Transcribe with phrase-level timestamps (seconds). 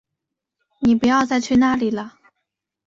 [0.79, 2.15] 妳不要再去那里了